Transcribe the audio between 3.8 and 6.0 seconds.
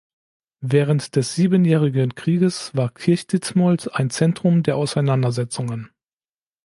ein Zentrum der Auseinandersetzungen.